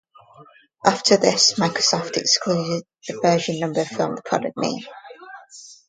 After 0.83 1.15
this 1.15 1.59
Microsoft 1.59 2.17
excluded 2.17 2.85
the 3.07 3.19
version 3.21 3.59
number 3.59 3.85
from 3.85 4.15
the 4.15 4.23
product 4.23 4.57
name. 4.57 4.81